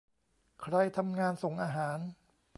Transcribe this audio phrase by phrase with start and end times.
[0.61, 1.99] ใครทำงานส่งอาหาร